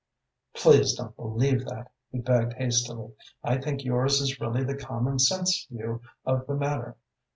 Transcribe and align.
"Please 0.55 0.95
don't 0.95 1.15
believe 1.15 1.63
that," 1.65 1.91
he 2.11 2.17
begged 2.17 2.53
hastily. 2.53 3.13
"I 3.43 3.59
think 3.59 3.83
yours 3.85 4.19
is 4.19 4.39
really 4.41 4.63
the 4.63 4.73
common 4.75 5.19
sense 5.19 5.67
view 5.69 6.01
of 6.25 6.47
the 6.47 6.55
matter. 6.55 6.97